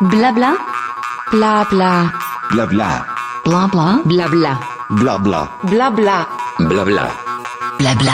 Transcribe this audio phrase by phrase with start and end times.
[0.00, 0.56] Blabla.
[1.32, 2.12] Blabla.
[2.52, 3.04] Blabla.
[3.44, 4.02] Blabla.
[4.04, 4.60] Blabla.
[4.90, 5.50] Blabla.
[5.64, 6.28] Blabla.
[6.60, 7.08] Blabla.
[7.80, 8.12] Blabla.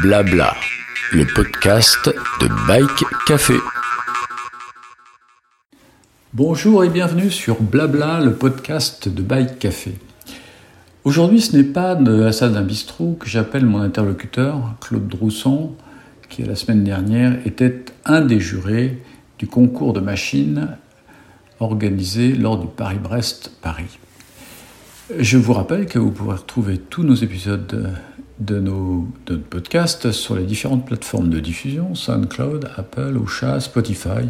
[0.00, 0.54] Blabla,
[1.12, 2.08] le podcast
[2.40, 3.56] de Bike Café.
[6.32, 9.98] Bonjour et bienvenue sur Blabla, le podcast de Bike Café.
[11.04, 15.74] Aujourd'hui, ce n'est pas de la salle d'un bistrot que j'appelle mon interlocuteur, Claude Drousson,
[16.30, 19.02] qui la semaine dernière était un des jurés
[19.38, 20.78] du concours de machines
[21.64, 23.98] organisé lors du Paris-Brest-Paris.
[25.18, 27.94] Je vous rappelle que vous pouvez retrouver tous nos épisodes
[28.38, 34.28] de nos, de notre podcast sur les différentes plateformes de diffusion, SoundCloud, Apple, Ocha, Spotify,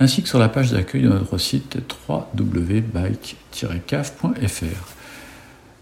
[0.00, 1.78] ainsi que sur la page d'accueil de notre site
[2.08, 4.94] www.bike-caf.fr.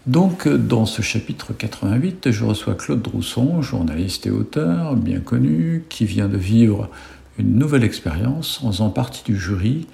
[0.05, 6.05] Donc, dans ce chapitre 88, je reçois Claude Drousson, journaliste et auteur bien connu, qui
[6.05, 6.89] vient de vivre
[7.37, 9.85] une nouvelle expérience en faisant partie du jury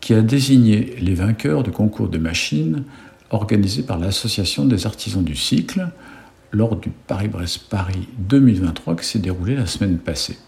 [0.00, 2.84] qui a désigné les vainqueurs du concours de machines
[3.30, 5.88] organisé par l'Association des artisans du cycle
[6.52, 10.38] lors du Paris-Brest-Paris 2023 qui s'est déroulé la semaine passée.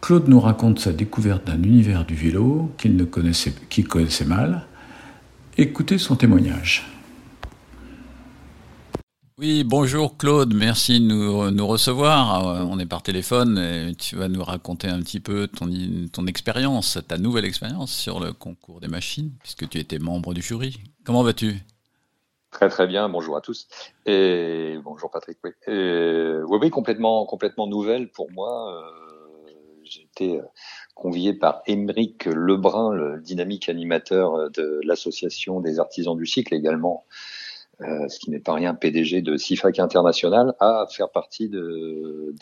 [0.00, 3.54] Claude nous raconte sa découverte d'un univers du vélo qu'il connaissait,
[3.88, 4.66] connaissait mal.
[5.58, 6.86] Écoutez son témoignage.
[9.44, 12.46] Oui, bonjour Claude, merci de nous, recevoir.
[12.46, 15.68] Euh, on est par téléphone et tu vas nous raconter un petit peu ton,
[16.12, 20.42] ton expérience, ta nouvelle expérience sur le concours des machines, puisque tu étais membre du
[20.42, 20.78] jury.
[21.04, 21.56] Comment vas-tu?
[22.52, 23.66] Très très bien, bonjour à tous.
[24.06, 25.38] Et bonjour Patrick.
[25.42, 28.72] Oui, oui, oui, complètement, complètement nouvelle pour moi.
[28.72, 29.50] Euh,
[29.82, 30.44] J'ai été euh,
[30.94, 37.06] convié par Émeric Lebrun, le dynamique animateur de l'association des artisans du cycle, également
[37.80, 42.34] euh, ce qui n'est pas rien, PDG de CIFAC International, à faire partie de,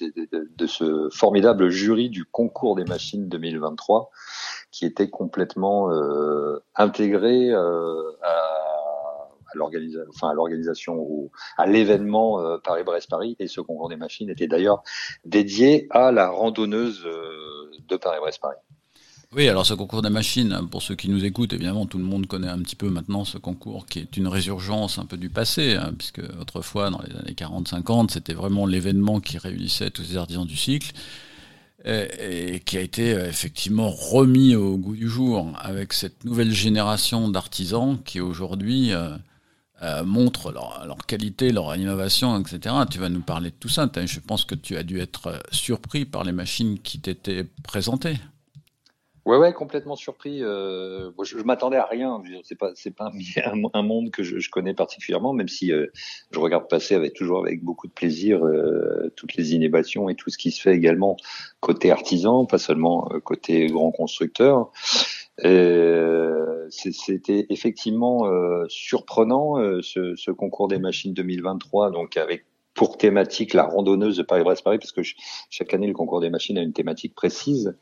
[0.67, 4.11] ce formidable jury du concours des machines 2023,
[4.70, 10.28] qui était complètement euh, intégré euh, à, l'organisation, enfin
[11.56, 14.83] à à l'événement Paris-Brest-Paris, et ce concours des machines était d'ailleurs
[15.25, 17.04] dédié à la randonneuse
[17.88, 18.59] de Paris-Brest-Paris.
[19.36, 22.26] Oui, alors ce concours des machines, pour ceux qui nous écoutent, évidemment, tout le monde
[22.26, 25.76] connaît un petit peu maintenant ce concours qui est une résurgence un peu du passé,
[25.76, 30.44] hein, puisque autrefois, dans les années 40-50, c'était vraiment l'événement qui réunissait tous les artisans
[30.44, 30.92] du cycle.
[31.84, 37.98] Et, qui a été effectivement remis au goût du jour avec cette nouvelle génération d'artisans
[38.04, 39.16] qui aujourd'hui euh,
[39.82, 42.74] euh, montrent leur, qualité, leur innovation, etc.
[42.91, 43.88] Tu vas nous parler de tout ça.
[44.04, 48.18] Je pense que tu as dû être surpris par les machines qui t'étaient présentées.
[49.30, 50.42] Ouais, ouais, complètement surpris.
[50.42, 52.20] Euh, je, m'attendais à rien.
[52.42, 53.12] C'est pas, c'est pas
[53.74, 55.86] un, monde que je, connais particulièrement, même si euh,
[56.32, 60.30] je regarde passer avec toujours avec beaucoup de plaisir euh, toutes les innovations et tout
[60.30, 61.16] ce qui se fait également
[61.60, 64.72] côté artisan, pas seulement euh, côté grand constructeur.
[66.70, 72.47] C'était effectivement euh, surprenant ce, ce, concours des machines 2023, donc avec
[72.80, 75.02] pour thématique la randonneuse de Paris-Brest-Paris, parce que
[75.50, 77.76] chaque année le concours des machines a une thématique précise.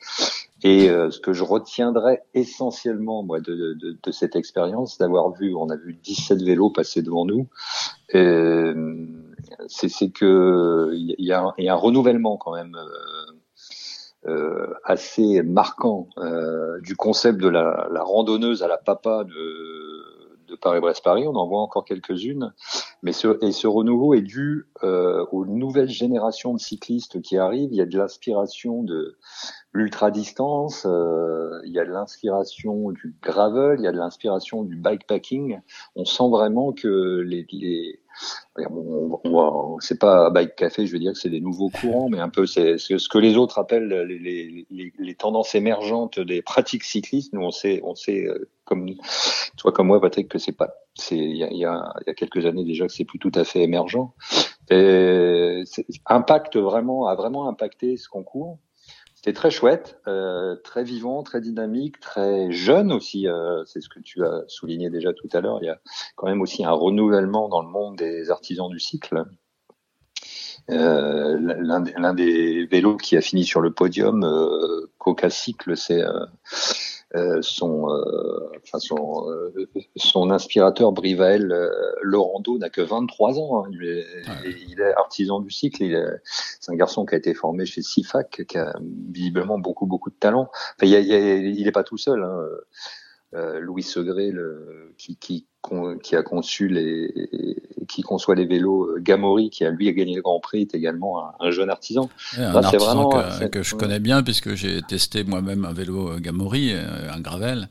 [0.65, 5.55] Et euh, ce que je retiendrai essentiellement moi de, de, de cette expérience, d'avoir vu,
[5.55, 7.47] on a vu 17 vélos passer devant nous,
[8.17, 9.07] euh,
[9.69, 12.75] c'est que il y, a, y, a, un renouvellement quand même.
[12.75, 13.35] Euh,
[14.27, 19.98] euh, assez marquant euh, du concept de la, la, randonneuse à la papa de,
[20.49, 21.27] de Paris-Brest-Paris.
[21.27, 22.53] On en voit encore quelques-unes,
[23.03, 27.71] mais ce, et ce renouveau est dû euh, aux nouvelles générations de cyclistes qui arrivent.
[27.73, 29.17] Il y a de l'inspiration de
[29.73, 34.63] l'ultra distance, euh, il y a de l'inspiration du gravel, il y a de l'inspiration
[34.63, 35.61] du bikepacking.
[35.95, 38.01] On sent vraiment que les, les
[39.81, 42.47] c'est pas bike café, je veux dire que c'est des nouveaux courants, mais un peu
[42.47, 47.33] c'est ce que les autres appellent les, les, les, tendances émergentes des pratiques cyclistes.
[47.33, 48.87] Nous, on sait, on sait euh, comme
[49.57, 52.65] toi comme moi, Patrick, que c'est pas, c'est il y a, y a, quelques années
[52.65, 54.13] déjà que c'est plus tout à fait émergent.
[54.71, 55.65] Et
[56.07, 58.59] impact vraiment a vraiment impacté ce concours.
[59.15, 63.27] C'était très chouette, euh, très vivant, très dynamique, très jeune aussi.
[63.27, 65.59] Euh, c'est ce que tu as souligné déjà tout à l'heure.
[65.61, 65.81] Il y a
[66.15, 69.25] quand même aussi un renouvellement dans le monde des artisans du cycle.
[70.71, 76.27] Euh, L'un des vélos qui a fini sur le podium, euh, Coca Cycle, c'est euh,
[77.41, 81.53] son, euh, enfin son, euh, son inspirateur Brivael
[82.03, 83.65] Laurando n'a que 23 ans.
[83.65, 83.71] Hein.
[83.73, 84.57] Il, est, ouais.
[84.69, 86.21] il, est, artisan du cycle.
[86.25, 88.75] C'est un garçon qui a été formé chez CIFAC, qui a
[89.11, 90.51] visiblement beaucoup beaucoup de talent.
[90.77, 92.23] Enfin, il, il est pas tout seul.
[92.23, 92.45] Hein.
[93.35, 95.47] Euh, Louis Segré, le, qui, qui,
[96.03, 97.31] qui, a conçu les,
[97.89, 101.25] qui conçoit les vélos Gamori, qui a lui a gagné le Grand Prix, est également
[101.25, 102.09] un, un jeune artisan.
[102.37, 106.19] Ouais, un artisan vraiment, que, que, je connais bien puisque j'ai testé moi-même un vélo
[106.21, 107.69] Gamori, un gravel.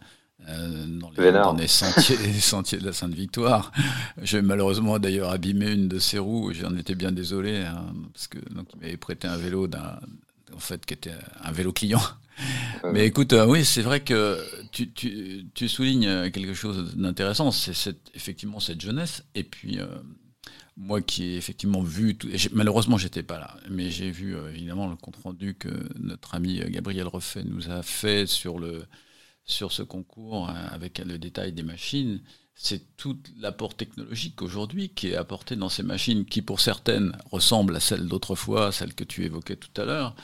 [0.50, 1.54] euh, dans, les, Vénard.
[1.54, 3.72] dans les sentiers, les sentiers de la Sainte-Victoire.
[4.22, 6.52] J'ai malheureusement d'ailleurs abîmé une de ses roues.
[6.54, 10.00] J'en étais bien désolé hein, parce que donc il m'avait prêté un vélo d'un,
[10.58, 12.02] en fait, qui était un vélo client.
[12.94, 17.52] Mais écoute, euh, oui, c'est vrai que tu, tu, tu soulignes quelque chose d'intéressant.
[17.52, 19.24] C'est effectivement cette jeunesse.
[19.34, 19.88] Et puis euh,
[20.78, 24.88] moi qui ai effectivement vu, tout, malheureusement j'étais pas là, mais j'ai vu euh, évidemment
[24.88, 25.70] le compte rendu que
[26.00, 28.86] notre ami Gabriel Refait nous a fait sur le
[29.44, 32.22] sur ce concours euh, avec le détail des machines.
[32.54, 37.76] C'est tout l'apport technologique aujourd'hui qui est apporté dans ces machines qui pour certaines ressemblent
[37.76, 40.16] à celles d'autrefois, celles que tu évoquais tout à l'heure,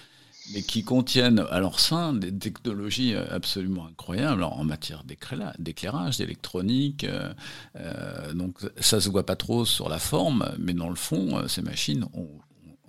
[0.51, 6.17] mais qui contiennent à leur sein des technologies euh, absolument incroyables en matière d'éclaira- d'éclairage,
[6.17, 7.05] d'électronique.
[7.05, 7.33] euh,
[7.77, 11.61] euh, donc ça se voit pas trop sur la forme, mais dans le fond, ces
[11.61, 12.29] machines ont,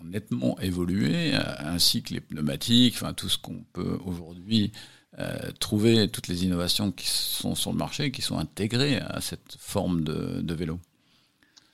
[0.02, 4.70] nettement évolué, ainsi que les pneumatiques, enfin tout ce qu'on peut aujourd'hui
[5.60, 10.04] trouver, toutes les innovations qui sont sur le marché, qui sont intégrées à cette forme
[10.04, 10.78] de vélo.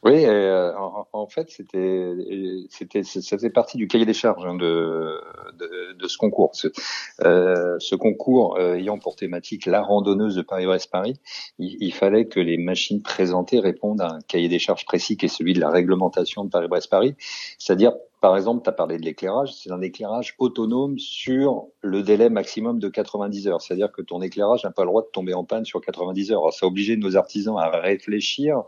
[0.03, 2.15] Oui, euh, en, en fait, c'était,
[2.71, 5.21] c'était, ça faisait partie du cahier des charges hein, de,
[5.95, 6.51] de, ce concours.
[6.55, 6.69] Ce,
[7.23, 11.21] euh, ce concours euh, ayant pour thématique la randonneuse de Paris-Brest-Paris,
[11.59, 15.27] il, il fallait que les machines présentées répondent à un cahier des charges précis qui
[15.27, 17.15] est celui de la réglementation de Paris-Brest-Paris,
[17.59, 22.29] c'est-à-dire par exemple, tu as parlé de l'éclairage, c'est un éclairage autonome sur le délai
[22.29, 23.63] maximum de 90 heures.
[23.63, 26.41] C'est-à-dire que ton éclairage n'a pas le droit de tomber en panne sur 90 heures.
[26.41, 28.63] Alors, ça a obligé nos artisans à réfléchir.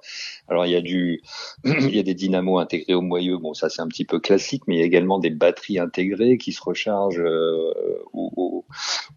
[0.49, 1.23] Alors, il y a du,
[1.65, 3.37] il y a des dynamos intégrés au moyeu.
[3.37, 6.39] Bon, ça, c'est un petit peu classique, mais il y a également des batteries intégrées
[6.39, 7.75] qui se rechargent euh,
[8.15, 8.65] au,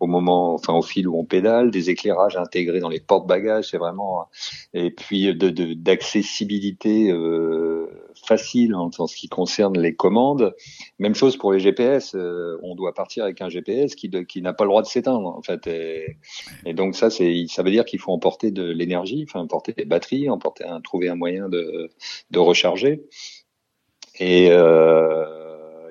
[0.01, 3.69] moment, enfin, au fil où on pédale, des éclairages intégrés dans les porte-bagages.
[3.71, 4.27] C'est vraiment,
[4.73, 7.64] et puis de, de, d'accessibilité, euh,
[8.25, 10.55] facile en, ce qui concerne les commandes.
[10.99, 12.15] Même chose pour les GPS.
[12.15, 14.87] Euh, on doit partir avec un GPS qui, de, qui n'a pas le droit de
[14.87, 15.67] s'éteindre en fait.
[15.67, 16.17] Et,
[16.65, 19.85] et donc ça, c'est, ça veut dire qu'il faut emporter de l'énergie, enfin emporter des
[19.85, 21.91] batteries, emporter un, trouver un moyen de,
[22.31, 23.03] de recharger.
[24.19, 25.25] Et euh,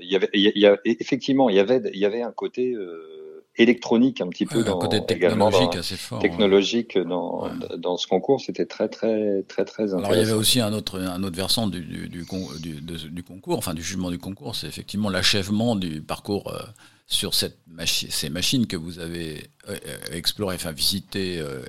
[0.01, 3.24] il avait, il y a, effectivement, il y avait, il y avait un côté euh,
[3.57, 6.19] électronique un petit peu Ouais, dans un côté technologique dans, assez fort.
[6.19, 7.05] technologique ouais.
[7.05, 7.51] dans, ouais.
[7.79, 9.99] dans ce concours, c'était très très très très intéressant.
[9.99, 12.25] Alors il y avait aussi un autre un autre versant du du, du,
[12.61, 16.63] du, de, du concours, enfin du jugement du concours, c'est effectivement l'achèvement du parcours euh,
[17.07, 19.77] sur cette machi ces machines que vous avez euh,
[20.13, 21.61] explorées, enfin visitées euh,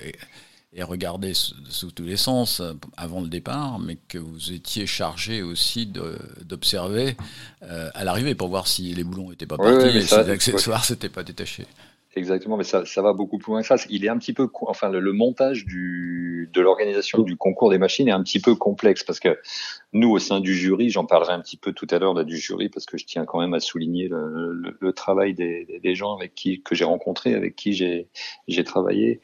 [0.75, 5.41] et, regardées sous, tous les sens euh, avant le départ, mais que vous étiez chargé
[5.41, 7.15] aussi d'observer
[7.63, 10.29] euh, à l'arrivée pour voir si les boulons n'étaient pas partis oui, et si les
[10.29, 11.65] accessoires s'étaient pas détachés.
[12.17, 13.75] Exactement, mais ça, ça va beaucoup plus loin que ça.
[13.89, 17.77] Il est un petit peu, enfin, le, le montage du, de l'organisation du concours des
[17.77, 19.37] machines est un petit peu complexe parce que
[19.91, 22.69] nous, au sein du jury, j'en parlerai un petit peu tout à l'heure du jury
[22.69, 26.15] parce que je tiens quand même à souligner le, le, le travail des, des, gens
[26.15, 29.19] avec qui que j'ai rencontrés, avec qui j'ai travaillé.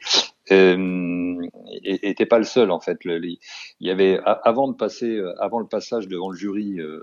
[0.50, 1.46] Euh,
[1.84, 3.04] et t'es pas le seul en fait.
[3.04, 3.38] Le, il
[3.80, 6.80] y avait avant de passer, avant le passage devant le jury.
[6.80, 7.02] Euh,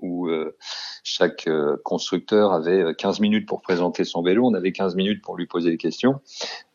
[0.00, 0.56] où euh,
[1.02, 5.36] chaque euh, constructeur avait 15 minutes pour présenter son vélo, on avait 15 minutes pour
[5.36, 6.20] lui poser des questions.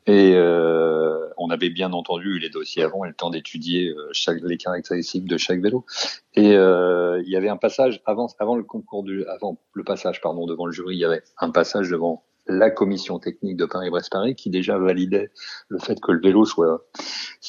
[0.07, 4.57] Et euh, on avait bien entendu les dossiers avant et le temps d'étudier chaque, les
[4.57, 5.85] caractéristiques de chaque vélo.
[6.33, 10.47] Et il y avait un passage avant, avant le concours du, avant le passage pardon
[10.47, 12.23] devant le jury, il y avait un passage devant
[12.57, 15.31] la commission technique de Paris-Brest-Paris qui déjà validait
[15.69, 16.85] le fait que le vélo soit,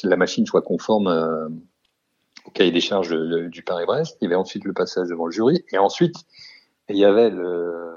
[0.03, 1.07] la machine soit conforme
[2.45, 4.17] au cahier des charges de, du Paris-Brest.
[4.21, 5.63] Il y avait ensuite le passage devant le jury.
[5.71, 6.15] Et ensuite,
[6.89, 7.93] il y avait le,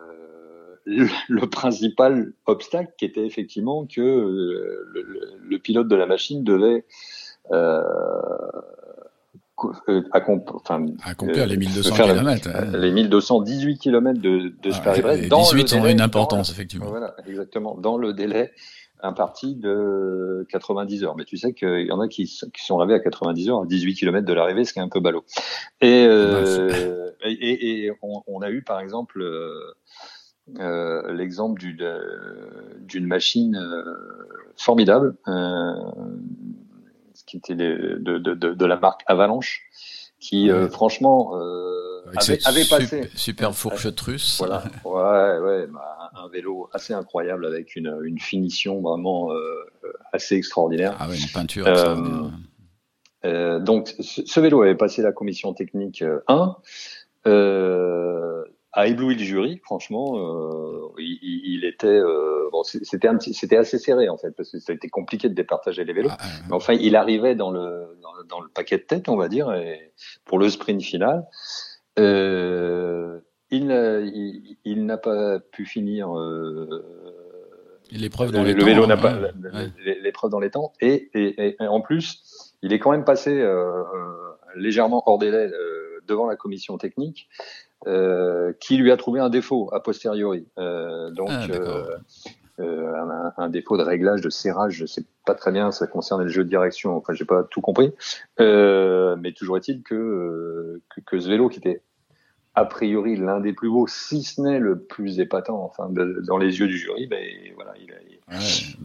[1.51, 5.03] principal obstacle qui était effectivement que le,
[5.43, 6.85] le pilote de la machine devait
[7.53, 7.83] euh,
[10.13, 12.49] accomplir, enfin, accomplir les 1200 km.
[12.55, 12.79] Hein.
[12.79, 15.15] Les 1218 km de, de ce ah.
[15.17, 16.87] Les 18 ont une importance, effectivement.
[16.87, 17.77] Voilà, exactement.
[17.77, 18.53] Dans le délai
[19.03, 21.17] imparti de 90 heures.
[21.17, 23.67] Mais tu sais qu'il y en a qui, qui, sont arrivés à 90 heures, à
[23.67, 25.25] 18 km de l'arrivée, ce qui est un peu ballot.
[25.81, 29.75] Et, euh, et, et on, on, a eu par exemple euh,
[30.61, 31.61] euh, l'exemple
[32.81, 33.83] d'une machine euh,
[34.57, 35.73] formidable, euh,
[37.27, 39.63] qui était de, de, de, de, la marque Avalanche,
[40.21, 40.69] qui ouais.
[40.69, 41.35] franchement
[42.15, 44.37] avait, avait, passé super, super fourchette russe.
[44.39, 49.67] Voilà, ouais, ouais, bah, un vélo assez incroyable avec une, une finition vraiment euh,
[50.13, 50.97] assez extraordinaire.
[50.99, 51.67] Ah ouais, une peinture.
[51.67, 51.97] Euh,
[53.25, 56.57] euh, donc, ce, ce, vélo avait passé la commission technique 1,
[57.27, 58.26] euh,
[58.77, 59.61] a ébloui le jury.
[59.65, 62.01] Franchement, euh, il, il, était,
[62.53, 65.29] bon, c'était un petit, c'était assez serré en fait parce que ça a été compliqué
[65.29, 66.11] de départager les vélos.
[66.13, 69.29] Ah, Mais enfin, il arrivait dans le dans, dans, le paquet de tête, on va
[69.29, 69.93] dire, et
[70.25, 71.25] pour le sprint final.
[71.99, 76.17] Euh, il, il, il n'a pas pu finir.
[76.17, 76.85] Euh,
[77.91, 79.73] L'épreuve dans le, les le temps, vélo hein, n'a pas ouais.
[80.03, 80.73] l'épreuve dans les temps.
[80.81, 83.85] Et, et, et, en plus, il est quand même passé euh,
[84.57, 85.49] légèrement hors délai
[86.07, 87.29] devant la commission technique.
[87.87, 90.47] Euh, qui lui a trouvé un défaut a posteriori.
[90.59, 91.47] Euh, donc, ah,
[92.59, 96.23] euh, un, un, défaut de réglage, de serrage, je sais pas très bien, ça concerne
[96.23, 97.93] le jeu de direction, enfin j'ai pas tout compris,
[98.41, 101.83] euh, mais toujours est-il que, que, que ce vélo qui était
[102.55, 106.59] a priori l'un des plus beaux, si ce n'est le plus épatant, enfin dans les
[106.59, 107.23] yeux du jury, ben
[107.55, 108.39] voilà, il a,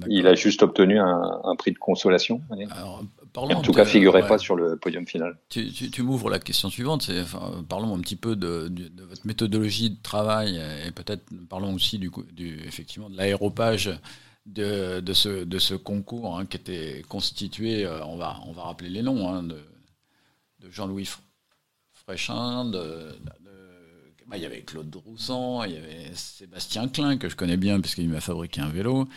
[0.07, 2.41] il a juste obtenu un, un prix de consolation.
[2.75, 3.03] Alors,
[3.35, 5.37] en tout cas, figurait pas sur le podium final.
[5.49, 7.03] Tu, tu, tu m'ouvres la question suivante.
[7.03, 11.23] C'est, enfin, parlons un petit peu de, de, de, votre méthodologie de travail et peut-être
[11.49, 13.91] parlons aussi du, du effectivement de l'aéropage
[14.45, 17.85] de, de, ce, de ce concours hein, qui était constitué.
[17.85, 19.59] Euh, on va on va rappeler les noms hein, de,
[20.59, 21.09] de Jean-Louis
[21.93, 23.15] Fréchin, de,
[24.27, 27.81] bah, il y avait Claude Droussan, il y avait Sébastien Klein que je connais bien
[27.81, 29.07] puisqu'il m'a fabriqué un vélo.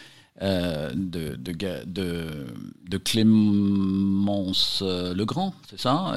[0.43, 1.53] Euh, de, de,
[1.85, 2.47] de,
[2.89, 6.13] de, Clémence euh, Legrand, c'est ça?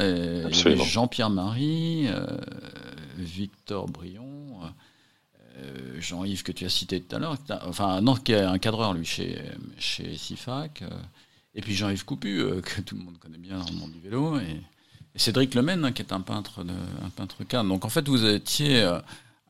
[0.51, 2.25] Jean-Pierre Marie, euh,
[3.15, 4.59] Victor Brion,
[5.59, 8.95] euh, Jean-Yves que tu as cité tout à l'heure, enfin non, qui est un cadreur
[8.95, 9.39] lui chez,
[9.77, 10.83] chez SIFAC,
[11.53, 14.39] et puis Jean-Yves Coupu, que tout le monde connaît bien dans le monde du vélo,
[14.39, 14.61] et,
[15.15, 17.69] Cédric Lemaine, hein, qui est un peintre, de, un peintre cadre.
[17.69, 18.83] Donc en fait, vous étiez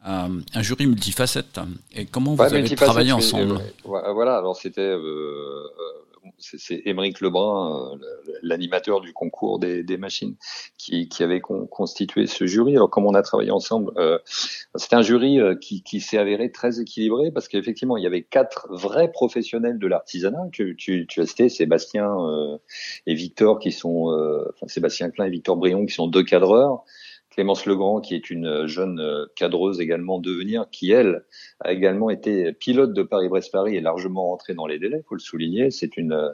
[0.03, 1.59] un, jury multifacette.
[1.95, 7.97] Et comment vous avez travaillé ensemble Voilà, alors c'était euh, euh, c'est Émeric Lebrun, euh,
[8.41, 10.35] l'animateur du concours des, des machines,
[10.77, 12.75] qui, qui avait constitué ce jury.
[12.75, 14.19] Alors, comme on a travaillé ensemble, euh,
[14.75, 18.67] c'était un jury qui, qui s'est avéré très équilibré parce qu'effectivement, il y avait quatre
[18.69, 20.47] vrais professionnels de l'artisanat.
[20.51, 22.15] Tu, tu, tu as cité Sébastien
[23.05, 24.07] et Victor, qui sont,
[24.53, 26.83] enfin Sébastien Klein et Victor Brion, qui sont deux cadreurs.
[27.37, 31.23] Clémence Legrand, qui est une jeune euh, cadreuse également devenir, qui elle
[31.59, 35.69] a également été pilote de Paris-Brest-Paris et largement rentrée dans les délais, faut le souligner.
[35.69, 36.31] C'est une, euh,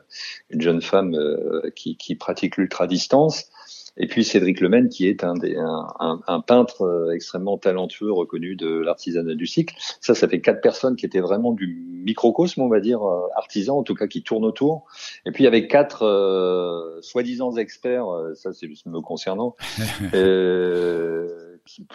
[0.49, 3.49] une jeune femme euh, qui, qui pratique l'ultra distance
[3.97, 8.55] et puis Cédric Lemaine, qui est un, des, un, un, peintre euh, extrêmement talentueux, reconnu
[8.55, 9.75] de l'artisanat du cycle.
[10.01, 13.77] Ça, ça fait quatre personnes qui étaient vraiment du microcosme, on va dire, euh, artisans,
[13.77, 14.85] en tout cas qui tournent autour.
[15.27, 19.55] Et puis avec quatre euh, soi-disant experts, ça c'est juste me concernant,
[20.15, 21.85] euh, qui,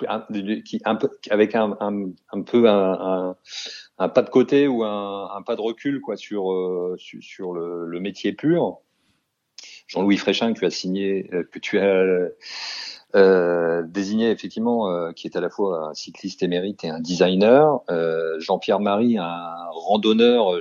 [0.65, 3.37] qui, un peu, avec un, un, un peu un,
[3.99, 7.87] un, pas de côté ou un, un pas de recul quoi sur, sur, sur le,
[7.87, 8.79] le métier pur.
[9.89, 12.05] Jean-Louis Fréchin que tu as signé, euh, que tu as
[13.17, 17.81] euh, désigné effectivement, euh, qui est à la fois un cycliste émérite et un designer.
[18.39, 20.61] Jean-Pierre Marie, un randonneur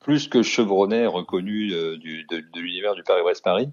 [0.00, 3.68] plus que chevronnet, reconnu de, de l'univers du Paris-Brest-Paris.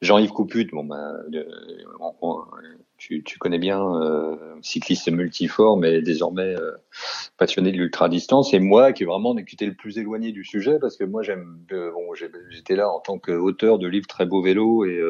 [0.00, 1.16] Jean-Yves Couput, bon, ben,
[2.98, 6.72] tu, tu, connais bien, euh, cycliste multifort, mais désormais euh,
[7.36, 8.54] passionné de l'ultra-distance.
[8.54, 11.22] Et moi, qui est vraiment qui était le plus éloigné du sujet, parce que moi,
[11.22, 12.14] j'aime, euh, bon,
[12.50, 15.00] j'étais là en tant qu'auteur de livres très beaux vélos et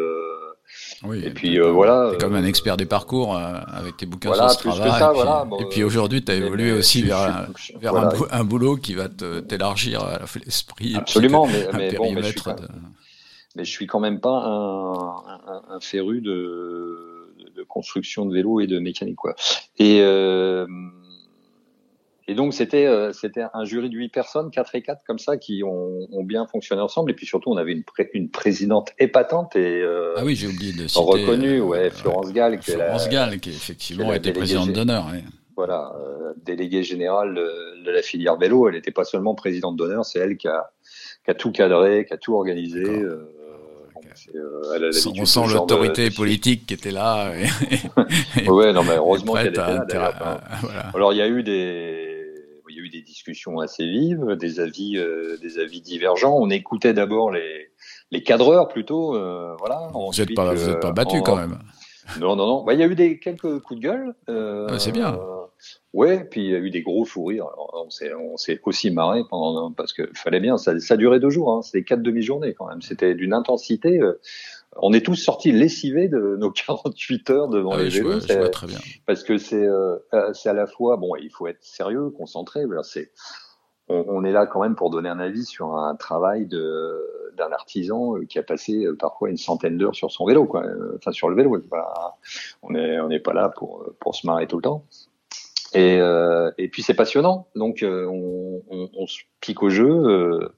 [1.02, 2.12] oui, et puis voilà.
[2.20, 4.76] comme un expert des parcours avec tes bouquins voilà, sur.
[4.76, 7.48] Ça, et, puis, voilà, et puis aujourd'hui, tu as évolué aussi vers,
[7.80, 10.94] vers un, un, boulot qui va t'élargir l'esprit.
[10.94, 12.56] Absolument, mais, mais bon, mais je, suis quand,
[13.56, 17.08] mais je suis quand même pas un, un, un féru de
[17.54, 19.34] de construction de vélos et de mécanique quoi.
[19.78, 20.66] Et euh,
[22.30, 25.38] et donc c'était euh, c'était un jury de huit personnes, quatre et quatre comme ça,
[25.38, 27.10] qui ont, ont, bien fonctionné ensemble.
[27.10, 30.72] Et puis surtout, on avait une, une présidente épatante et euh, ah oui, j'ai oublié
[30.72, 34.72] de citer, reconnue, ouais, Florence Gall, qui Florence est la, Gall, qui effectivement était présidente
[34.72, 35.06] d'honneur.
[35.06, 35.24] Ouais.
[35.56, 38.68] Voilà, euh, déléguée générale de, de, la filière vélo.
[38.68, 40.70] Elle n'était pas seulement présidente d'honneur, c'est elle qui a,
[41.24, 42.84] qui a tout cadré, qui a tout organisé.
[44.34, 47.32] Euh, on sent l'autorité politique qui était là.
[47.36, 50.40] Et, ouais, non, mais heureusement qu'elle était là.
[50.60, 50.90] Voilà.
[50.94, 52.24] Alors, il y a eu des,
[52.68, 56.36] il y a eu des discussions assez vives, des avis, euh, des avis divergents.
[56.36, 57.70] On écoutait d'abord les,
[58.10, 59.90] les cadreurs plutôt, euh, voilà.
[59.92, 61.58] Vous n'êtes pas, vous êtes pas battu quand même.
[62.20, 62.64] Non, non, non.
[62.64, 64.14] Bah, il y a eu des quelques coups de gueule.
[64.28, 65.18] Ah, c'est bien.
[65.92, 67.46] Ouais, puis il y a eu des gros fous rires.
[67.46, 70.58] Alors, on s'est, on s'est aussi marré pendant parce que fallait bien.
[70.58, 71.52] Ça, ça durait deux jours.
[71.52, 71.62] Hein.
[71.62, 72.82] C'était quatre demi-journées quand même.
[72.82, 73.98] C'était d'une intensité.
[73.98, 74.20] Euh,
[74.76, 78.12] on est tous sortis lessivés de nos 48 heures devant ah les vélos.
[78.12, 78.78] Je vois, je vois très bien.
[79.06, 82.64] Parce que c'est, euh, euh, c'est à la fois bon, il faut être sérieux, concentré.
[82.82, 83.10] C'est,
[83.88, 87.02] on, on, est là quand même pour donner un avis sur un travail de
[87.38, 90.64] d'un artisan qui a passé parfois une centaine d'heures sur son vélo, quoi.
[90.96, 91.56] Enfin sur le vélo.
[91.70, 92.16] Voilà.
[92.62, 94.84] On est on n'est pas là pour pour se marrer tout le temps.
[95.74, 99.86] Et, euh, et puis c'est passionnant, donc euh, on, on, on, se pique au jeu.
[99.86, 100.48] Euh,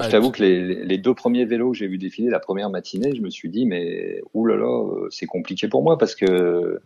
[0.00, 3.14] je t'avoue que les, les, deux premiers vélos que j'ai vu défiler la première matinée,
[3.14, 6.80] je me suis dit mais oulala, euh, c'est compliqué pour moi parce que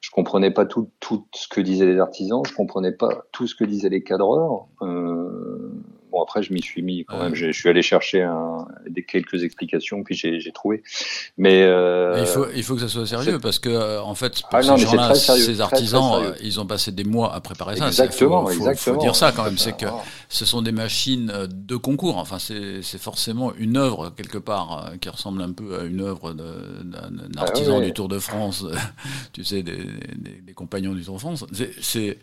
[0.00, 3.54] je comprenais pas tout, tout ce que disaient les artisans, je comprenais pas tout ce
[3.54, 4.66] que disaient les cadreurs.
[6.12, 7.34] Bon après je m'y suis mis quand même.
[7.34, 10.82] Je, je suis allé chercher un, des quelques explications puis j'ai trouvé.
[11.38, 14.14] Mais, euh, Mais il, faut, il faut que ça soit sérieux parce que, euh, en
[14.14, 16.60] fait, Ah ces non, mais c'est gens-là, très sérieux, ces très, très artisans, euh, ils
[16.60, 17.86] ont passé des mois à préparer ça.
[17.88, 18.96] Exactement, faut, faut- exactement.
[18.96, 19.56] faut dire ça quand même.
[19.58, 19.86] C'est que
[20.28, 22.18] ce sont des machines de concours.
[22.18, 26.50] Enfin, c'est forcément une œuvre quelque part qui ressemble un peu à une œuvre d'un
[27.38, 28.66] Ah artisan du Tour de France.
[29.32, 31.44] tu sais, des, des- des compagnons du Tour de France.
[31.80, 32.18] C'est-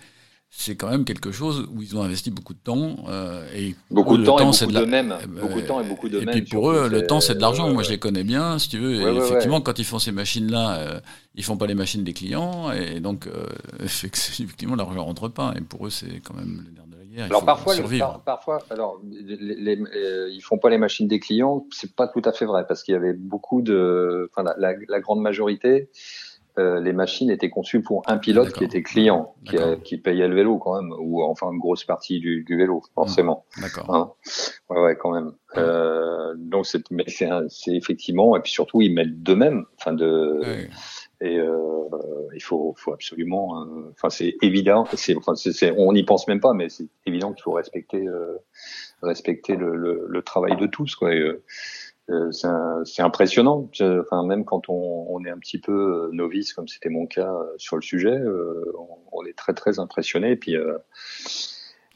[0.52, 4.16] C'est quand même quelque chose où ils ont investi beaucoup de temps euh, et Beaucoup
[4.18, 5.16] de le temps et c'est beaucoup de même.
[5.40, 7.40] Beaucoup de temps et beaucoup de et même, puis pour eux, le temps, c'est de
[7.42, 7.66] l'argent.
[7.68, 7.84] ouais, Moi, ouais.
[7.86, 9.04] je les connais bien, si tu veux.
[9.04, 11.00] Ouais, effectivement, quand ils font ces machines-là, euh,
[11.36, 13.46] ils font pas les machines des clients, et donc euh,
[13.84, 15.54] effectivement, l'argent rentre pas.
[15.56, 17.26] Et pour eux, c'est quand même le nerf de la guerre.
[17.28, 21.08] Il Alors parfois, les- par- parfois, alors les, les- euh, ils font pas les machines
[21.08, 24.42] des clients, c'est pas tout à fait vrai parce qu'il y avait beaucoup de, enfin
[24.44, 25.90] la, la- la grande majorité,
[26.60, 30.28] euh, les machines étaient conçues pour un pilote qui était client, qui, euh, qui payait
[30.28, 33.46] le vélo quand même, ou enfin une grosse partie du, du vélo forcément.
[33.62, 33.96] D'accord.
[33.96, 34.12] Hein.
[34.70, 35.32] Ouais, ouais, quand même.
[35.58, 37.30] Euh, donc c'est, mais c'est,
[37.68, 40.42] effectivement, et puis surtout ils mettent d'eux-mêmes, enfin de,
[41.22, 41.88] et euh,
[42.36, 46.54] il faut, faut absolument, enfin c'est évident, c'est, enfin c'est, on n'y pense même pas,
[46.54, 48.06] mais c'est évident qu'il faut respecter,
[49.02, 51.14] respecter le, le, le travail de tous, quoi.
[51.16, 51.24] Et,
[52.32, 53.70] c'est, un- c'est impressionnant.
[53.82, 57.32] Enfin, même quand on, on est un petit peu euh, novice, comme c'était mon cas
[57.34, 60.32] euh, sur le sujet, euh, on, on est très très impressionné.
[60.32, 60.78] Et puis, euh,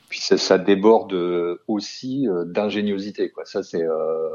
[0.09, 3.45] puis ça, ça déborde euh, aussi euh, d'ingéniosité, quoi.
[3.45, 4.29] Ça, c'est euh,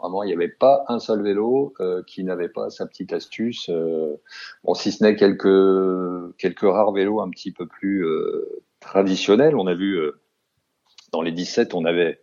[0.00, 3.68] vraiment, il n'y avait pas un seul vélo euh, qui n'avait pas sa petite astuce.
[3.68, 4.16] euh,
[4.64, 9.54] bon, si ce n'est quelques quelques rares vélos un petit peu plus euh, traditionnels.
[9.56, 10.18] On a vu euh,
[11.12, 12.20] dans les 17, on avait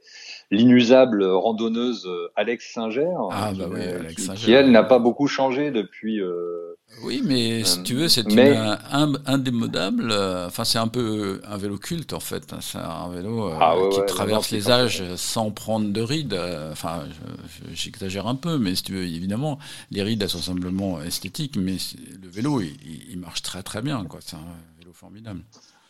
[0.52, 4.40] l'inusable randonneuse euh, Alex Singer, Ah, bah oui, euh, Alex qui, Singer.
[4.40, 6.20] qui, elle n'a pas beaucoup changé depuis.
[6.22, 10.10] euh, Oui, mais si Euh, tu veux, c'est mais- une, un, indémodable.
[10.12, 12.52] euh, Enfin, c'est un peu un vélo culte en fait.
[12.52, 16.02] hein, C'est un vélo euh, Ah ouais, qui ouais, traverse les âges sans prendre de
[16.02, 16.34] rides.
[16.34, 19.60] euh, Enfin, je- je- j'exagère un peu, mais si tu veux, évidemment,
[19.92, 21.78] les rides elles sont simplement esthétiques, mais
[22.22, 24.04] le vélo, il, il- il marche très très bien.
[24.06, 24.20] quoi.
[24.24, 24.40] C'est un
[24.80, 25.42] vélo formidable.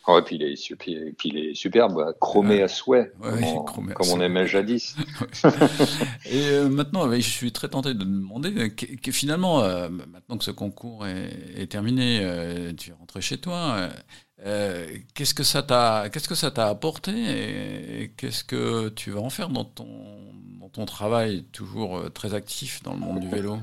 [0.06, 2.62] Oh, et puis il est, su- puis, puis il est superbe, chromé Ouais.
[2.62, 4.24] à souhait, Ouais, comme, on, chromé à comme on souhait.
[4.26, 4.96] aimait jadis.
[6.24, 10.38] Et euh, maintenant, je suis très tenté de demander euh, que, que finalement, euh, maintenant
[10.38, 13.88] que ce concours est, est terminé, euh, tu es rentré chez toi.
[15.14, 19.20] qu'est-ce que ça t'a, qu'est-ce que ça t'a apporté et, et qu'est-ce que tu vas
[19.20, 19.86] en faire dans ton,
[20.60, 23.58] dans ton travail toujours très actif dans le monde du vélo?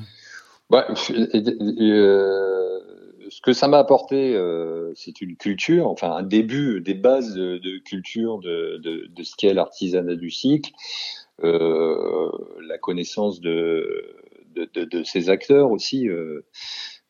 [0.70, 0.86] Bah,
[3.38, 7.78] ce que ça m'a apporté, euh, c'est une culture, enfin un début, des bases de,
[7.78, 10.72] culture de, de, de ce qu'est l'artisanat du cycle,
[11.44, 12.32] euh,
[12.68, 14.16] la connaissance de,
[14.56, 16.10] de, ces acteurs aussi.
[16.10, 16.48] Euh,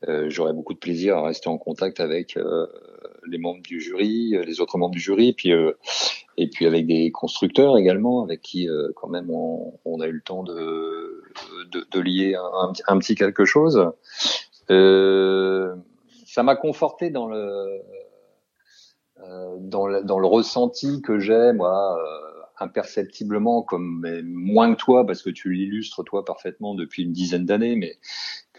[0.09, 2.67] euh, J'aurais beaucoup de plaisir à rester en contact avec euh,
[3.25, 5.53] les membres du jury, euh, les autres membres du jury, puis
[6.35, 10.21] et puis avec des constructeurs également, avec qui quand même on, on a eu le
[10.21, 11.23] temps de,
[11.71, 13.81] de, lier un, un petit quelque chose.
[14.69, 15.73] Euh,
[16.37, 17.81] ça m'a conforté dans le
[19.23, 24.77] euh, dans le, dans le ressenti que j'ai moi euh, imperceptiblement comme mais moins que
[24.77, 27.97] toi parce que tu l'illustres toi parfaitement depuis une dizaine d'années mais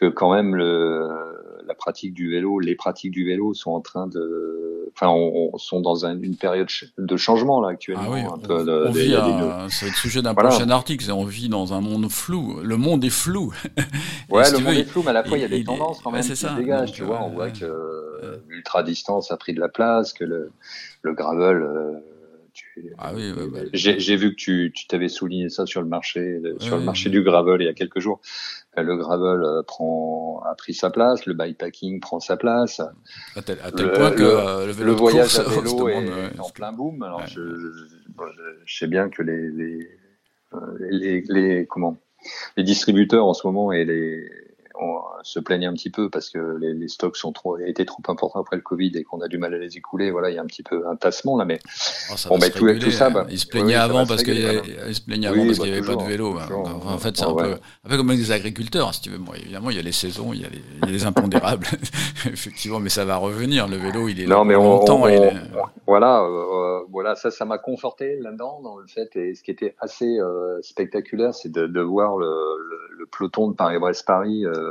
[0.01, 1.07] que quand même le
[1.67, 5.59] la pratique du vélo les pratiques du vélo sont en train de enfin on, on-
[5.59, 8.87] sont dans un- une période de changement là actuellement Ah oui, un on, peu de-
[8.89, 10.49] on des- vit, des- à- être le sujet d'un Voilà.
[10.49, 11.05] prochain article.
[11.05, 12.61] c'est On vit dans un monde flou.
[12.63, 13.53] Le monde est flou.
[14.31, 15.65] Ouais, si le monde veux, est flou, mais à la fois, il y a des
[15.65, 16.51] tendances quand ouais, même c'est qui ça.
[16.55, 17.21] se dégagent, Donc, tu vois.
[17.23, 17.53] On euh, voit ouais.
[17.53, 20.51] que euh, l'ultra-distance a pris de la place, que le,
[21.03, 21.57] le gravel...
[21.63, 21.93] euh,
[22.99, 26.57] Ah oui, ouais, bah, J'ai vu que tu t'avais souligné ça sur le marché euh,
[26.61, 26.79] sur Ouais.
[26.81, 28.21] le marché du gravel il y a quelques jours.
[28.83, 32.81] Le gravel euh, prend a pris sa place, le bikepacking prend sa place,
[33.37, 35.89] à tel, à tel le- point que le- euh, le le voyage course, à vélo
[35.89, 37.03] est demande, en plein boom.
[37.03, 37.27] Alors Ouais.
[37.29, 39.89] je, je- bon, je- je sais bien que les les,
[40.55, 40.59] euh,
[40.91, 41.97] les les comment
[42.57, 44.29] les distributeurs en ce moment et les
[44.81, 48.03] on se plaignent un petit peu parce que les, les stocks sont trop étaient trop
[48.09, 50.11] importants après le Covid et qu'on a du mal à les écouler.
[50.11, 51.59] Voilà, il y a un petit peu un tassement là, mais
[52.13, 53.11] Oh, ça Bon, bah, tout- réguler, tout ça, hein.
[53.11, 54.63] bah, ils se plaignaient avant parce qu'il Oui, avant bah,
[55.05, 55.27] qu'il n'y
[55.73, 56.37] avait pas de vélo.
[56.39, 56.47] hein.
[56.47, 56.87] toujours.
[56.87, 57.43] En fait, c'est Ah un, ouais.
[57.43, 57.53] peu,
[57.85, 59.19] un peu comme les agriculteurs, si tu veux.
[59.19, 61.05] Bon, évidemment, il y a les saisons, il y a les, il y a les
[61.07, 61.67] impondérables,
[62.27, 63.69] effectivement, mais ça va revenir.
[63.69, 65.03] Le vélo, il est là mais on, longtemps.
[65.03, 65.33] on- est-
[65.87, 69.15] voilà, euh, voilà, ça, ça m'a conforté là-dedans dans le fait.
[69.17, 73.49] Et ce qui était assez euh, spectaculaire, c'est de, de voir le, le, le peloton
[73.49, 74.68] de Paris-Brest-Paris euh,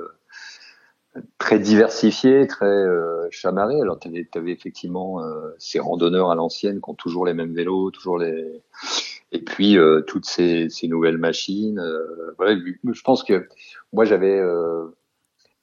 [1.38, 3.80] très diversifié, très euh, chamarré.
[3.82, 7.92] Alors, tu avais, effectivement euh, ces randonneurs à l'ancienne qui ont toujours les mêmes vélos,
[7.92, 8.62] toujours les.
[9.32, 11.80] Et puis euh, toutes ces, ces nouvelles machines.
[11.80, 12.58] euh, voilà,
[12.92, 13.48] je pense que
[13.92, 14.88] moi j'avais euh,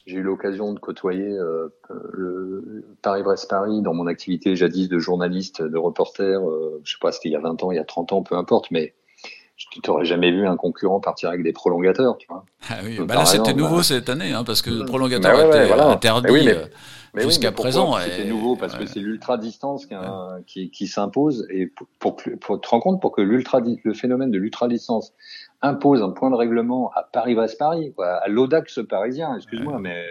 [0.06, 1.68] j'ai eu l'occasion de côtoyer euh,
[2.12, 6.46] le Paris-Brest-Paris dans mon activité jadis de journaliste, de reporter.
[6.46, 8.22] Euh, je sais pas, c'était il y a 20 ans, il y a 30 ans,
[8.22, 8.94] peu importe, mais
[9.56, 12.44] tu t'aurais jamais vu un concurrent partir avec des prolongateurs, tu vois.
[12.68, 15.46] Ah oui, bah là c'était nouveau bah- cette année, hein, parce que le prolongateur ouais,
[15.46, 15.86] était voilà.
[15.88, 16.48] interdit oui,
[17.14, 17.96] oui, jusqu'à présent.
[18.00, 18.80] C'était nouveau parce ouais.
[18.80, 19.94] que c'est l'ultra distance qui,
[20.46, 23.94] qui, qui s'impose et pour, pour, que- pour te rendre compte pour que l'ultra le
[23.94, 25.12] phénomène de l'ultra distance
[25.66, 30.04] impose un point de règlement à Paris-Brest-Paris, quoi, à l'Audax parisien, excuse-moi, mais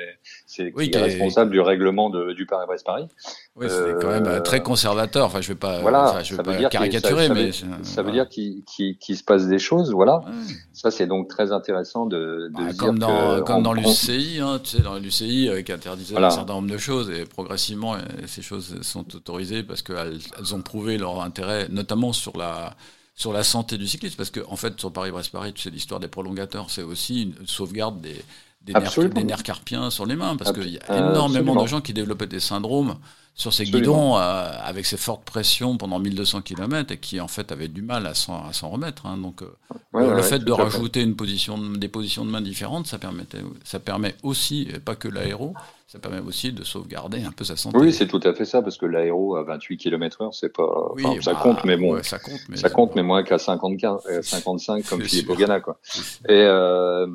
[0.48, 3.08] c'est qui est responsable du règlement de, du Paris-Brest-Paris.
[3.56, 5.28] Oui, c'était quand même euh, Euh, très conservateur.
[5.28, 7.52] Enfin, je vais pas, Voilà, enfin, je ça vais pas caricaturer, ça- ça mais veut-
[7.52, 8.26] c'est- Ça veut voilà.
[8.26, 10.18] dire qu'il se passe des choses, voilà.
[10.26, 10.32] Ouais.
[10.74, 13.74] Ça, c'est donc très intéressant de, de Bah, comme dans, que comme on- dans on-
[13.74, 16.28] l'UCI, hein, tu sais, dans l'UCI euh, qui interdisait Voilà.
[16.28, 20.56] un certain nombre de choses et progressivement euh, ces choses sont autorisées parce qu'elles elles
[20.56, 22.74] ont prouvé leur intérêt, notamment sur la
[23.15, 26.08] sur la santé du cycliste, parce que en fait sur Paris-Brest-Paris, tu sais, l'histoire des
[26.08, 28.23] prolongateurs, c'est aussi une sauvegarde des
[28.62, 29.13] des nerfs, Absolument.
[29.15, 31.62] des nerfs carpiens sur les mains, parce qu'il y a énormément absolument.
[31.63, 32.95] de gens qui développaient des syndromes
[33.36, 33.82] sur ces Absolument.
[34.12, 37.82] guidons euh, avec ces fortes pressions pendant 1200 km et qui en fait avaient du
[37.82, 39.06] mal à s'en remettre.
[39.08, 39.17] hein.
[39.17, 39.48] donc euh,
[39.91, 40.62] Ouais, le, ouais, fait de fait.
[40.62, 44.80] rajouter une position, de- des positions de main différentes, ça, permettait, ça permet aussi, et
[44.80, 45.54] pas que l'aéro,
[45.88, 47.78] ça permet aussi de sauvegarder un peu sa santé.
[47.78, 50.91] Oui, c'est tout à fait ça, parce que l'aéro à 28 km heure, c'est pas,
[50.96, 53.24] Oui, enfin, ça bah, compte, mais bon, ouais, ça compte, mais ça compte, mais moins
[53.24, 55.30] qu'à 55, euh, 55 comme Philippe.
[55.30, 55.80] Ogana, quoi.
[56.28, 57.08] Et euh,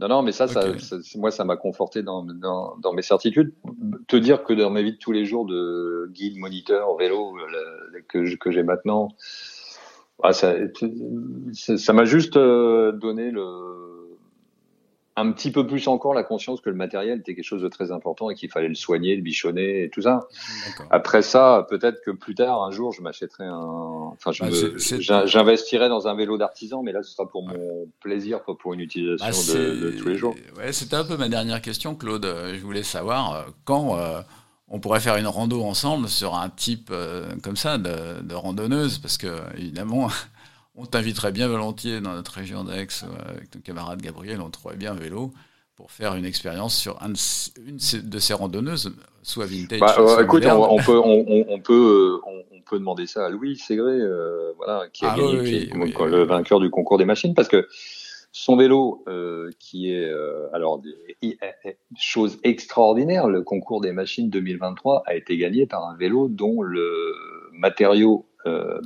[0.00, 0.64] non, non, mais ça, ça,
[1.16, 3.54] moi, ça m'a conforté dans, dans, dans mes certitudes.
[4.08, 8.00] Te dire que dans ma vie de tous les jours de guide, moniteur, vélo, euh,
[8.08, 9.08] que, j'ai maintenant,
[10.22, 10.54] ah, ça,
[11.52, 13.93] ça ça m'a juste euh, donné le
[15.16, 17.92] un petit peu plus encore la conscience que le matériel était quelque chose de très
[17.92, 20.26] important et qu'il fallait le soigner, le bichonner et tout ça.
[20.90, 24.12] Après ça, peut-être que plus tard, un jour, je m'achèterai un.
[24.12, 28.54] Enfin, Bah, j'investirai dans un vélo d'artisan, mais là, ce sera pour mon plaisir, pas
[28.54, 30.34] pour une utilisation Bah, de, c'est- de tous les jours.
[30.56, 32.26] Ouais, c'était un peu ma dernière question, Claude.
[32.52, 34.20] Je voulais savoir euh, quand euh,
[34.68, 38.98] on pourrait faire une rando ensemble sur un type euh, comme ça de, de randonneuse,
[38.98, 40.08] parce que évidemment,
[40.76, 44.76] on t'inviterait bien volontiers dans notre région d'Aix euh, avec ton camarade Gabriel, on trouverait
[44.76, 45.32] bien un vélo
[45.76, 49.92] pour faire une expérience sur un de ces- une de ces- randonneuses, soit vintage, Bah,
[49.94, 50.58] soit euh, écoute, moderne.
[50.60, 53.92] on, on peut, on, on- on peut, on, on peut demander ça à Louis Ségré,
[54.00, 56.70] euh, voilà, qui a Ah gagné, oui, qui est oui, donc, oui, le vainqueur du
[56.70, 57.66] concours des machines, parce que
[58.30, 60.12] son vélo, euh, qui est,
[60.52, 61.38] alors, des-
[61.96, 67.14] chose extraordinaire, le concours des machines 2023 a été gagné par un vélo dont le
[67.52, 68.26] matériau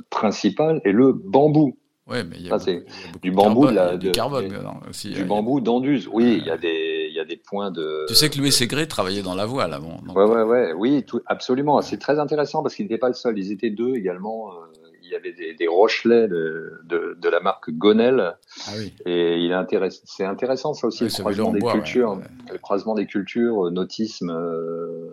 [0.09, 1.77] principal est le bambou.
[2.09, 3.89] Ouais, mais il y a Ça, beaucoup- il y a du de bambou, de la-
[3.89, 5.11] a du de- carbone dedans aussi.
[5.11, 6.07] Du bambou d'Anduze.
[6.11, 8.05] Oui, il y a des, il y a des points de.
[8.07, 10.01] Tu sais que Louis Ségré travaillait dans la voile avant.
[10.05, 11.81] donc- Ouais, ouais, ouais, oui, tout, absolument.
[11.81, 13.37] C'est très intéressant parce qu'il n'était pas le seul.
[13.37, 14.49] Ils étaient deux également.
[14.51, 14.55] Euh,
[15.03, 18.35] il y avait des, des Rochelais de, de, de la marque Gonel.
[18.67, 18.93] Ah oui.
[19.07, 20.01] Et il est intéressant.
[20.05, 22.11] C'est intéressant, ça aussi, Ouais, le croisement des bois, cultures.
[22.11, 22.51] ouais.
[22.53, 24.29] Le croisement des cultures, euh, nautisme.
[24.29, 25.09] euh,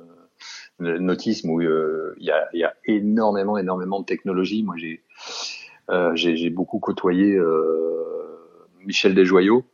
[0.78, 4.62] le nautisme où euh, il y, a, y a énormément, énormément de technologies.
[4.62, 5.55] Moi, j'ai euh,
[6.14, 8.38] j'ai j'ai beaucoup côtoyé euh,
[8.84, 9.64] Michel Desjoyaux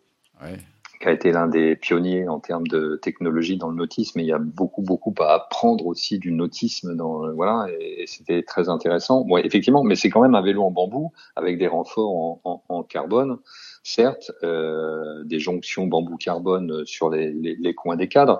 [0.42, 0.58] Ouais.
[1.00, 4.18] qui a été l'un des pionniers en termes de technologie dans le nautisme.
[4.18, 6.96] Et il y a beaucoup, beaucoup à apprendre aussi du nautisme.
[6.96, 9.24] Dans, euh, voilà, et, et c'était très intéressant.
[9.24, 12.62] Bon, effectivement, mais c'est quand même un vélo en bambou avec des renforts en, en,
[12.68, 13.38] en carbone,
[13.84, 18.38] certes, euh, des jonctions bambou-carbone sur les, les, les coins des cadres,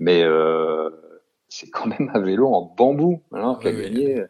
[0.00, 0.90] mais euh,
[1.56, 4.24] c'est quand même un vélo en bambou hein, Oui, gagné.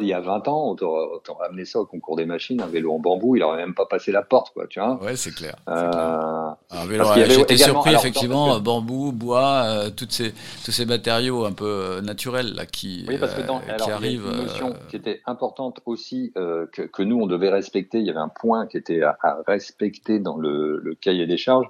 [0.00, 2.92] Il y a 20 ans, on t'aurait amené ça au concours des machines, un vélo
[2.94, 5.02] en bambou, il aurait même pas passé la porte, quoi, tu vois.
[5.02, 5.56] Ouais, c'est clair.
[5.68, 6.56] Euh, clair.
[6.70, 10.32] Un vélo, J'étais surpris alors, effectivement, que- bambou, bois, euh, toutes ces,
[10.64, 13.86] tous ces matériaux un peu euh, naturels là, qui, Oui, parce que dans, euh, alors,
[13.86, 14.26] qui arrivent.
[14.26, 17.98] une notion euh, qui était importante aussi que, que nous on devait respecter.
[17.98, 21.36] Il y avait un point qui était à, à respecter dans le, le cahier des
[21.36, 21.66] charges,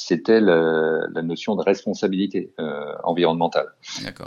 [0.00, 3.66] c'était le- la notion de responsabilité euh, environnementale.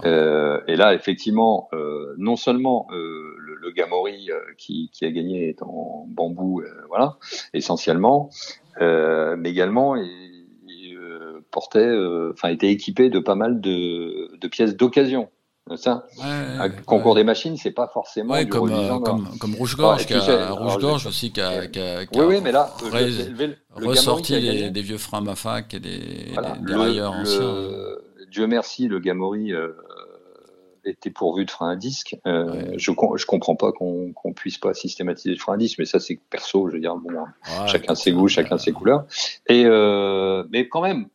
[0.06, 5.12] Euh, et là, effectivement, euh, non seulement euh, le, le Gamori euh, qui, qui a
[5.12, 7.18] gagné est en bambou, euh, voilà,
[7.54, 8.30] essentiellement,
[8.82, 10.10] euh, mais également il,
[10.68, 10.98] il,
[11.52, 15.30] portait, euh, enfin, était équipé de pas mal de, de pièces d'occasion.
[15.76, 20.00] Ça, Ouais, concours des machines, c'est pas forcément Ouais, du comme, euh, comme, comme Rouge-Gorge,
[20.00, 22.28] Ah, et qui a, alors, Rouge-Gorge je- aussi, qui a, qui a, qui Oui, a
[22.28, 23.46] oui, mais là, ré- le,
[23.80, 27.20] le- ressorti les- des vieux freins Mafac et des, voilà, des, des le- railleurs le-
[27.22, 27.98] anciens.
[28.32, 29.70] Dieu merci, le Gamori euh,
[30.84, 32.18] était pourvu de freins à disque.
[32.28, 32.74] Euh, Ouais.
[32.78, 36.00] Je je comprends pas qu'on qu'on puisse pas systématiser le frein à disque, mais ça
[36.02, 39.06] c'est perso, je veux dire, bon, Ouais, chacun ses goûts, chacun ses couleurs.
[39.48, 41.08] Et euh, mais quand même,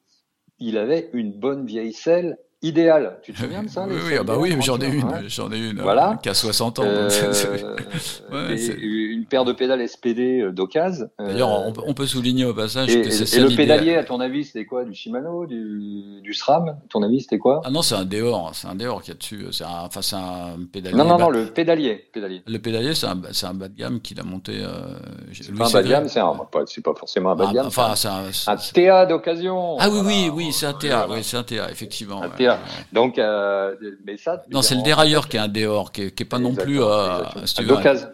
[0.61, 3.19] il avait une bonne vieille selle idéal.
[3.23, 5.51] Tu te souviens de ça Oui, oui, ah bah oui, j'en ai une, hein j'en
[5.53, 6.19] ai une, Voilà.
[6.23, 6.83] qui a 60 ans.
[6.87, 7.09] Euh,
[8.33, 11.09] Ouais, des- une paire de pédales SPD euh, d'occasion.
[11.21, 13.95] euh, D'ailleurs, on, peut- on peut souligner au passage et, que c'est et le pédalier,
[13.95, 17.61] à ton avis, c'était quoi Du Shimano Du, du SRAM À ton avis, c'était quoi
[17.65, 19.47] Ah non, c'est un Deor, c'est un Deor qu'il y a dessus.
[19.53, 20.97] C'est un, enfin, c'est un pédalier.
[20.97, 22.09] Non, non, non, le pédalier.
[22.13, 22.43] pédalier.
[22.47, 24.53] Le pédalier, c'est un, c'est un bas de gamme qu'il a monté.
[24.61, 24.97] Euh,
[25.33, 27.45] C'est Louis pas un bas de gamme, c'est un- pas- c'est pas forcément un bas
[27.47, 27.67] de Ah, gamme.
[27.67, 28.25] Enfin, c'est un.
[28.53, 29.77] un, TA d'occasion.
[29.79, 31.07] Ah oui, oui, c'est un TA.
[31.09, 32.23] Oui, c'est un TA, effectivement.
[32.23, 32.29] Un.
[32.31, 32.56] TA.
[32.93, 34.43] Donc, euh, mais ça.
[34.51, 36.83] Non, c'est le dérailleur qui est un Deor, qui est, qui est pas non plus.
[36.83, 38.09] Euh, si d'occasion.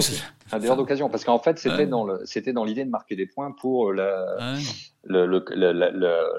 [0.00, 1.08] C'est- un dehors d'occasion.
[1.08, 1.86] Parce qu'en fait, c'était Ouais.
[1.86, 4.58] dans le, c'était dans l'idée de marquer des points pour la, Ouais.
[5.04, 5.90] le, le- la, la-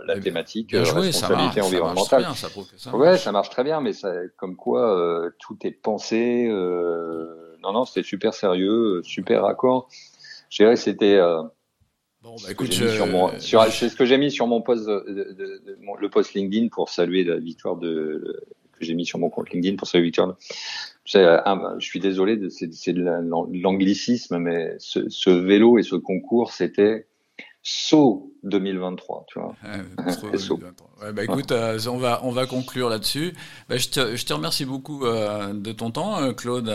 [0.06, 2.21] la- thématique Bien euh, joué, ça marche, responsabilité ça marche très environnementale.
[2.23, 2.93] bien, ça prouve que ça.
[2.95, 6.47] Ouais, ça marche très bien, mais ça, comme quoi euh, tout est pensé.
[6.49, 9.88] euh, non, non, c'était super sérieux, euh, super raccord.
[10.49, 11.15] Je dirais que c'était.
[11.15, 11.41] euh,
[12.24, 14.62] Bon, bah écoute, mis je- sur mon- sur- c'est ce que j'ai mis sur mon
[14.62, 18.94] post, de, de- de- mon- le post LinkedIn pour saluer la victoire de que j'ai
[18.94, 20.36] mis sur mon compte LinkedIn pour saluer la victoire.
[21.14, 25.84] sais, un- je suis désolé, de- c'est de la- l'anglicisme, mais ce, ce vélo et
[25.84, 27.08] ce concours, c'était
[27.64, 29.56] saut 2023, tu vois.
[29.64, 30.60] Ouais, trop- SO.
[31.02, 33.34] Ouais, bah écoute, euh, on va on va conclure là-dessus.
[33.70, 36.70] Bah, je te je te remercie beaucoup euh, de ton temps, euh, Claude.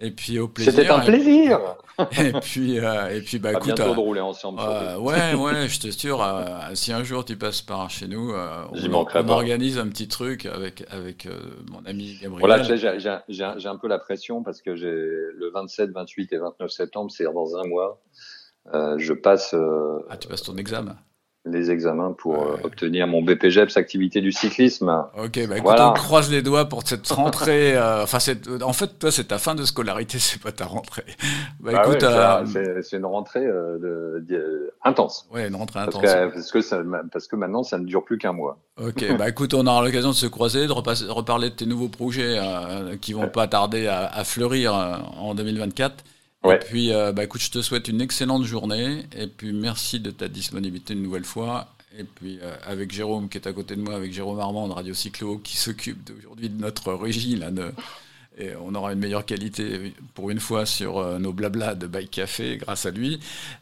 [0.00, 0.72] Et puis au plaisir.
[0.72, 1.60] C'était un plaisir.
[2.18, 3.66] Et puis euh, et puis bah à écoute.
[3.66, 4.58] bientôt euh, de rouler ensemble.
[4.60, 8.64] euh, ouais, ouais, je t'assure, euh, si un jour tu passes par chez nous, euh,
[8.72, 11.38] on, on organise un petit truc avec, avec euh,
[11.70, 12.40] mon ami Gabriel.
[12.40, 12.62] Voilà,
[13.28, 17.22] j'ai- un peu la pression parce que j'ai le 27, 28 et 29 septembre, c'est
[17.32, 18.02] dans un mois.
[18.74, 20.96] Euh, je passe euh, Ah, tu passes ton examen.
[21.46, 24.88] Les examens pour euh, obtenir mon BPGEPS activité du cyclisme.
[25.18, 25.90] Ok, bah écoute, Voilà.
[25.90, 27.76] on croise les doigts pour cette rentrée.
[27.76, 31.04] euh, Enfin, cette- en fait, toi, c'est ta fin de scolarité, c'est pas ta rentrée.
[31.60, 35.28] Bah, Bah écoute, ouais, euh, c'est- une rentrée euh, de, de- intense.
[35.34, 36.02] ouais, une rentrée Parce intense.
[36.14, 38.58] que, parce, que ça, parce que maintenant, ça ne dure plus qu'un mois.
[38.82, 41.88] Ok, bah écoute, on aura l'occasion de se croiser, de repasser- reparler de tes nouveaux
[41.88, 46.04] projets euh, qui vont pas tarder à, à fleurir euh, en 2024.
[46.44, 46.56] Ouais.
[46.56, 49.04] Et puis, euh, bah écoute, je te souhaite une excellente journée.
[49.18, 51.68] Et puis, merci de ta disponibilité une nouvelle fois.
[51.98, 54.72] Et puis, euh, avec Jérôme qui est à côté de moi, avec Jérôme Armand de
[54.72, 57.72] Radio Cyclo, qui s'occupe d'aujourd'hui de notre régie, là, de-
[58.36, 62.10] et on aura une meilleure qualité pour une fois sur euh, nos blablas de Bike
[62.10, 63.20] Café grâce à lui.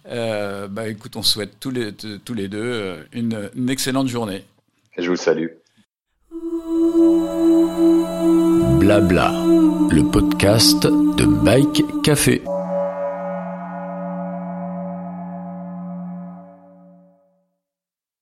[0.09, 4.45] Euh, bah écoute, on souhaite tous les, tous les deux une, une excellente journée.
[4.97, 5.49] Je vous salue.
[8.81, 9.31] Blabla,
[9.91, 12.41] le podcast de Bike Café.